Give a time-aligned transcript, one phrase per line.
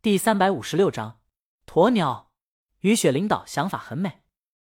[0.00, 1.18] 第三百五十六章
[1.66, 2.30] 鸵鸟。
[2.82, 4.22] 雨雪领导想法很美，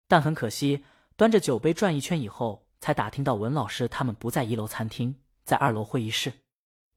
[0.06, 0.84] 但很可惜，
[1.17, 6.34] 端着酒杯转一圈以后，才打听到文老师他们不在一楼餐厅，在二楼会议室。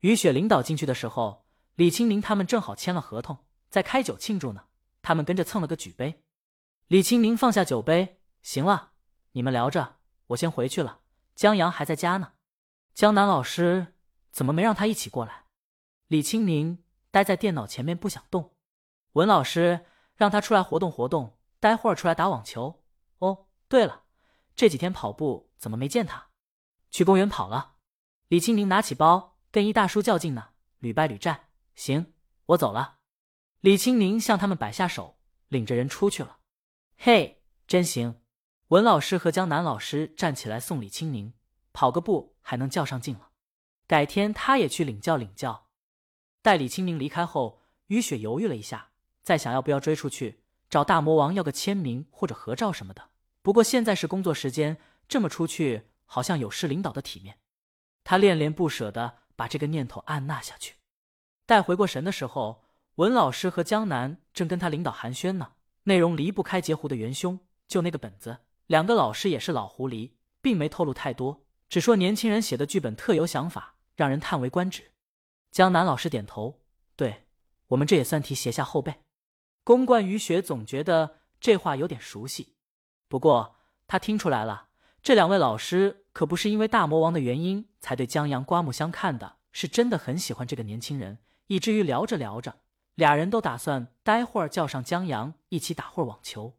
[0.02, 3.40] 雨雪领导进去的时候，李青明他们正好签了合同，
[3.72, 4.66] 在开酒庆祝呢。
[5.02, 6.22] 他们跟着蹭了个举杯。
[6.90, 8.92] 李青明放下酒杯，行了，
[9.32, 9.96] 你们聊着，
[10.28, 11.00] 我先回去了。
[11.34, 12.34] 江阳还在家呢。
[12.94, 13.96] 江南老师
[14.32, 15.46] 怎么没让他一起过来？
[16.08, 16.84] 李青明。
[17.12, 18.56] 待在电脑前面不想动，
[19.12, 19.86] 文老师
[20.16, 22.84] 让他出来活动活动，待会儿出来打网球。
[23.20, 24.04] 哦，对了，
[24.56, 26.30] 这几天跑步怎么没见他？
[26.90, 27.76] 去公园跑了。
[28.30, 31.50] 李青宁拿起包，跟一大叔较劲呢，屡败屡战。
[31.76, 32.14] 行，
[32.48, 33.00] 我走了。
[33.60, 36.40] 李青宁向他们摆下手，领着人出去了。
[36.98, 38.22] 嘿，真行！
[38.70, 41.34] 文老师和江南老师站起来送李青宁，
[41.74, 43.32] 跑个步还能较上劲了。
[43.86, 45.68] 改天他也去领教领教。
[46.42, 48.90] 待李清明离开后，于雪犹豫了一下，
[49.22, 53.10] 再想要不要追出去找大魔王要个签名或者合照什么的。
[53.42, 57.38] 不过现在是工作时间，这么出去好像有失领导的体面。
[58.04, 60.76] 他恋恋不舍的把这个念头按捺下去。
[61.46, 62.64] 待回过神的时候，
[62.96, 68.40] 文老师和江南正跟他领导寒暄呢，内容离不开截胡的元凶，就那个本子。
[68.68, 70.12] 两个老师也是老狐狸，
[70.42, 74.92] 并没透露太多，只说年轻人写的剧本特有想法，让人叹为观止。
[75.52, 76.62] 江南老师点头，
[76.96, 77.26] 对
[77.68, 79.02] 我们这也算提携下后背。
[79.66, 82.56] 公关于雪总觉得这话有点熟悉，
[83.10, 84.70] 不过他听出来了，
[85.04, 92.62] 这两位老师可不是因为大魔王的原因才对江阳刮目相看的，是真的很喜欢这个年轻人，以至于聊着聊着，
[92.96, 96.58] 俩人都打算待会儿叫上江阳一起打会儿网球。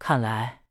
[0.00, 0.64] 看来，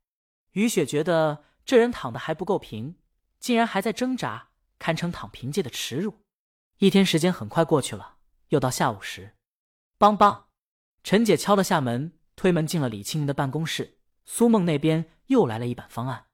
[0.52, 2.96] 于雪觉得这人躺的还不够平，
[3.40, 6.25] 竟然还在挣扎，堪称躺平界的耻辱。
[6.78, 8.16] 一天时间很快过去了，
[8.48, 9.34] 又到下午时，
[9.98, 10.44] 梆梆，
[11.02, 13.98] 陈姐敲了下门，推门进了李青宁的办公室。
[14.26, 16.26] 苏梦那边又来了一版方案。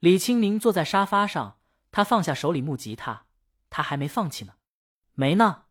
[0.00, 1.60] 李青宁坐在沙发上，
[1.90, 3.26] 他放下手里木吉他，
[3.70, 4.56] 他还没放弃呢。
[5.14, 5.64] 没呢。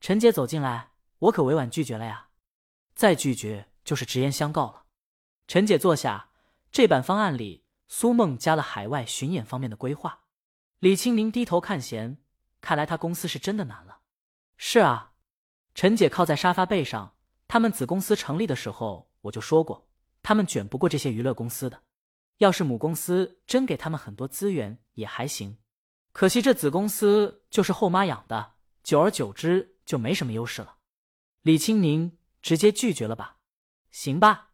[0.00, 2.28] 陈姐走进来，我可委婉拒绝了呀，
[2.94, 4.84] 再拒绝就是直言相告了。
[5.46, 6.30] 陈姐坐下，
[6.72, 10.20] 这版方案里，苏梦加了海外巡演方面的规划。
[10.78, 12.16] 李青宁低头看弦。
[12.60, 14.00] 看来他公司是真的难了。
[14.56, 15.12] 是啊，
[15.74, 17.16] 陈姐靠在沙发背上。
[17.48, 19.88] 他们子公司成立的时候，我就说过，
[20.22, 21.82] 他们卷不过这些娱乐公司的。
[22.38, 25.58] 要是母公司真给他们很多资源也还行，
[26.12, 28.52] 可惜这子公司就是后妈养的，
[28.84, 30.76] 久而久之就没什么优势了。
[31.42, 33.38] 李青宁直接拒绝了吧？
[33.90, 34.50] 行吧。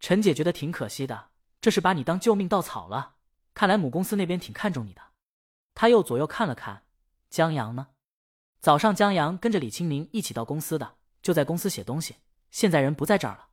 [0.00, 1.30] 陈姐觉得挺可惜的，
[1.60, 3.16] 这是把你当救命稻草了。
[3.52, 5.02] 看来母公司那边挺看重你的。
[5.74, 6.84] 他又左右看了看。
[7.30, 7.88] 江阳呢？
[8.60, 12.16] 早上江阳跟着李青宁一起到公司的，就在公司写东西。
[12.50, 13.48] 现在人不在这儿了。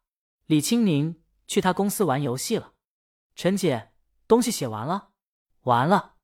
[0.46, 2.74] 李青宁去他公司玩游戏了。
[3.36, 3.92] 陈姐，
[4.28, 5.10] 东西写完了？
[5.64, 6.16] 完了。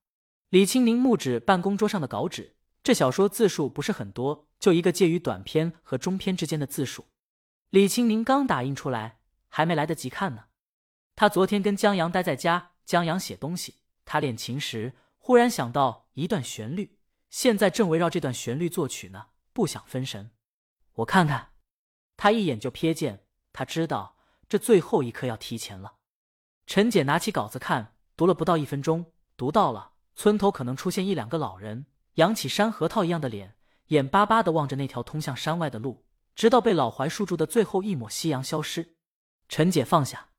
[0.49, 7.05] 李青宁目指办公桌上的稿纸，这小说字数不是很多，就一个介于短篇和中篇之间的字数。
[7.69, 10.45] 李青宁刚打印出来，还没来得及看呢。
[11.15, 13.75] 他昨天跟江阳待在家，江阳写东西，
[14.05, 16.97] 他练琴时忽然想到一段旋律。
[17.31, 20.31] 现在正围绕这段旋律作曲呢，不想分神。
[20.95, 21.53] 我看看，
[22.17, 24.17] 他一眼就瞥见，他知道
[24.49, 25.95] 这最后一刻要提前了。
[26.67, 33.55] 陈姐拿起稿子看，读了不到一分钟，读到了村头可能出现一两个老人，扬起山核桃一样的脸，
[33.87, 36.05] 眼巴巴的望着那条通向山外的路，
[36.35, 38.97] 直到被老槐树住的最后一抹夕阳消失。
[39.47, 40.31] 陈姐放下，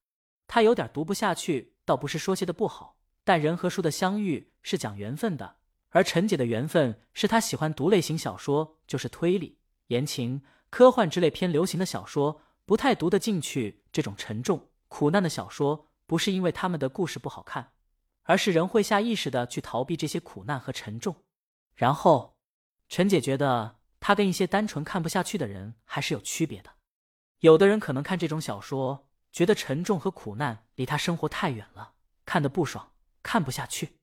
[0.47, 5.57] 她有点读不下去，倒不是说写的不好，但人和树的相遇是讲缘分的。
[5.93, 15.89] 而陈姐的缘分是她喜欢读类型小说，就是推理、言情、科幻之类偏流行的小说，不太读得进去这种沉重、苦难的小说。
[16.05, 17.73] 不是因为他们的故事不好看，
[18.25, 21.17] 而是人会下意识的去逃避这些苦难和沉重。
[21.75, 22.37] 然后，
[22.89, 26.71] 陈姐觉得她跟一些单纯看不下去的人还是有区别的。
[27.41, 31.95] 有的人可能看这种小说，觉得沉重和苦难离他生活太远了，
[32.27, 32.93] 看得不爽，
[33.23, 33.97] 看不下去。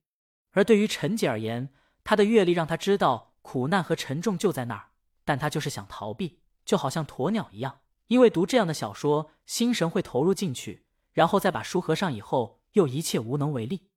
[0.52, 1.72] 而对于陈姐而言，
[2.10, 4.88] 他的阅历让他知道苦难和沉重就在那儿，
[5.24, 13.90] 但他就是想逃避，就好像鸵鸟一样，因为读这样的小说，心神会投入进去，然后再把书合上以后，又一切无能为力，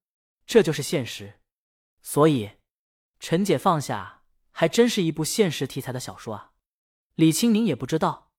[0.46, 1.40] 这就是现实。
[2.04, 2.52] 所以，
[3.20, 4.22] 陈姐放下，
[4.52, 6.52] 还真是一部现实题材的小说啊。
[7.16, 8.30] 李青宁也不知道，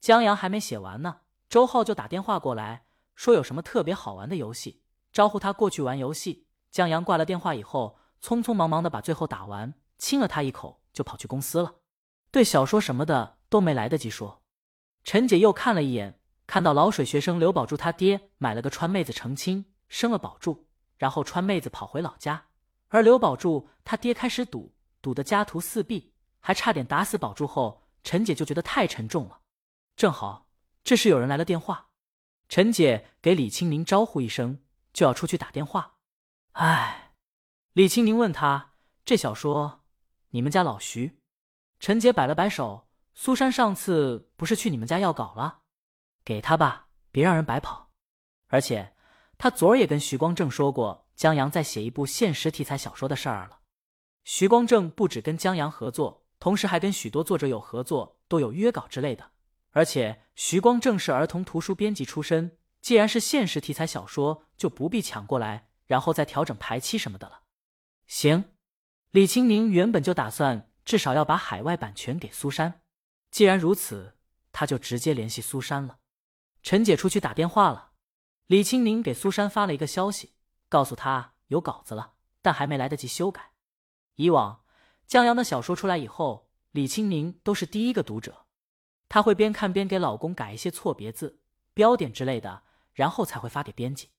[0.00, 4.80] 江阳还没写完呢，周浩就打电话过来，说有什么特别好玩的游戏，
[5.12, 6.46] 招呼他过去玩游戏。
[6.70, 7.99] 江阳挂了电话以后。
[8.22, 11.76] 匆匆忙忙的把最后打完，亲了他一口，就跑去公司了。
[12.30, 14.42] 对小说什么的都没来得及说。
[15.02, 20.68] 陈姐又看了一眼，看到老水学生刘宝柱他爹买了个川妹子成亲，生了宝柱，
[20.98, 22.48] 然后川妹子跑回老家，
[22.88, 29.40] 而刘宝柱他爹开始赌，赌得家徒四壁，还差点打死宝柱后，陈姐就觉得太沉重了。
[29.96, 30.46] 正好
[30.84, 31.88] 这时有人来了电话，
[32.48, 34.60] 陈姐给李青宁招呼一声，
[34.92, 35.94] 就要出去打电话。
[36.52, 36.99] 唉，
[37.80, 38.72] 李青宁问他
[39.06, 39.84] ：“这小说，
[40.32, 41.18] 你们家老徐？”
[41.80, 42.86] 陈杰摆了摆手
[43.16, 45.60] ：“苏珊上次不是去你们家要稿了，
[46.22, 47.90] 给他吧，别让人白跑。
[48.48, 48.92] 而且
[49.38, 53.60] 他昨儿也跟徐光正说过江阳在写一部现实题材小说的事儿了。
[54.24, 59.30] 徐光正不止跟江阳合作，同时还跟许多作者有合作，都有约稿之类的。
[59.70, 67.39] 而且徐光正是儿童图书编辑出身，既然是现实题材小说，就不必抢过来，然后再调整排期什么的了。
[68.10, 68.56] 行，
[69.12, 72.82] 李青宁原本就打算。”至少要把海外版权给苏珊。
[73.30, 74.16] 既然如此，
[74.50, 75.98] 他就直接联系苏珊了。
[76.64, 77.92] 陈姐出去打电话了。
[78.46, 80.34] 李青宁给苏珊发了一个消息，
[80.68, 83.52] 告诉她有稿子了，但还没来得及修改。
[84.16, 84.64] 以往
[85.06, 88.46] 江阳的小说出来以后，李青宁都是第一个读者，
[89.08, 91.40] 他会边看边给老公改一些错别字、
[91.72, 92.64] 标点之类的，
[92.94, 94.10] 然后才会发给编辑。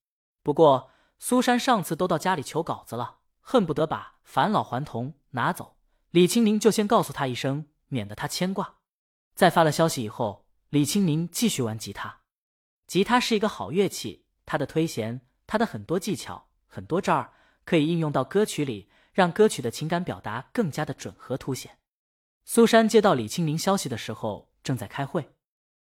[0.41, 5.77] 不过苏珊上次都到家里求稿子了，恨不得把返老还童拿走。
[6.11, 8.77] 李青宁就先告诉他一声，免得他牵挂。
[9.33, 12.21] 在发了消息以后，李青宁继续玩吉他。
[12.87, 17.33] 吉他是一个好乐器，它的推弦，它的很多技巧，很多招儿
[17.63, 21.77] 可以应用到歌曲里，让歌曲的情感表达更加的准和凸显。
[22.43, 25.33] 苏珊接到李青宁消息的时候，正在开会，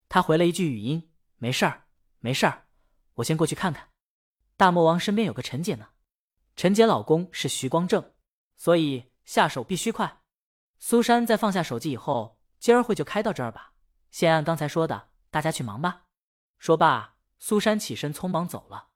[0.09, 1.87] 他回了一句语音：“没事儿，
[2.21, 2.67] 没事儿，
[3.15, 3.89] 我先过去看看。”
[4.59, 5.89] 大魔王身边有个陈姐呢，
[6.59, 8.15] 陈杰老公是徐光正，
[8.57, 10.23] 所以下手必须快。
[10.81, 13.75] 苏珊在放下手机以后，今儿会就开到这儿吧。
[14.11, 16.07] 先按刚才说的，大家去忙吧。
[16.59, 18.89] 说罢，苏珊起身匆忙走了。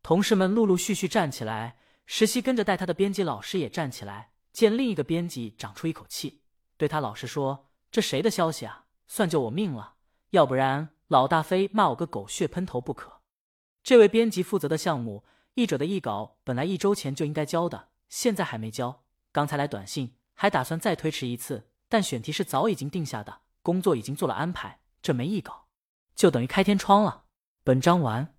[0.00, 4.30] 同事们陆陆续续站起来，实习跟着带他的编辑老师也站起来。
[4.52, 6.44] 见另一个编辑长出一口气，
[6.76, 8.84] 对他老师说：“这谁的消息啊？
[9.08, 9.94] 算救我命了，
[10.30, 13.22] 要不然老大非骂我个狗血喷头不可。”
[13.82, 15.24] 这位编辑负责的项目，
[15.58, 19.02] 译者的译稿本来一周前就应该交的，现在还没交。
[19.32, 20.14] 刚才来短信。
[20.40, 25.66] 还打算再推迟一次，但选题是早已经定下的，工作已经做了安排，这没译稿，
[26.14, 27.24] 就等于开天窗了。
[27.64, 28.37] 本章完。